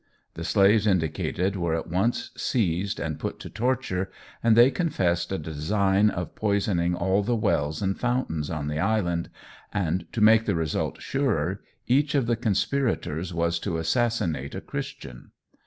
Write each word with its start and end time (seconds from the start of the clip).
The 0.33 0.43
slaves 0.43 0.87
indicated 0.87 1.55
were 1.55 1.75
at 1.75 1.85
once 1.85 2.31
seized 2.35 2.99
and 2.99 3.19
put 3.19 3.39
to 3.41 3.51
torture, 3.51 4.09
and 4.43 4.55
they 4.55 4.71
confessed 4.71 5.31
a 5.31 5.37
design 5.37 6.09
of 6.09 6.33
poisoning 6.33 6.95
all 6.95 7.21
the 7.21 7.35
wells 7.35 7.83
and 7.83 7.95
fountains 7.95 8.49
on 8.49 8.67
the 8.67 8.79
island, 8.79 9.29
and 9.71 10.11
to 10.11 10.19
make 10.19 10.45
the 10.45 10.55
result 10.55 10.99
surer, 11.03 11.61
each 11.85 12.15
of 12.15 12.25
the 12.25 12.35
conspirators 12.35 13.31
was 13.31 13.59
to 13.59 13.77
assassinate 13.77 14.55
a 14.55 14.61
Christian. 14.61 15.33